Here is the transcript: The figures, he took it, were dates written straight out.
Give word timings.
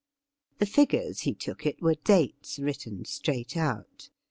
The 0.57 0.65
figures, 0.65 1.19
he 1.19 1.35
took 1.35 1.63
it, 1.63 1.79
were 1.79 1.93
dates 1.93 2.57
written 2.57 3.05
straight 3.05 3.55
out. 3.55 4.09